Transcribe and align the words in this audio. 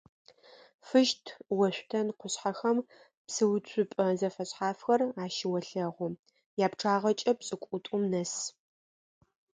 Фыщт-Ошъутен 0.87 2.07
къушъхьэхэм 2.19 2.77
псыуцупӏэ 3.25 4.07
зэфэшъхьафхэр 4.19 5.01
ащыолъэгъу, 5.23 6.17
япчъагъэкӏэ 6.65 7.31
пшӏыкӏутӏум 7.37 8.03
нэс. 8.11 8.33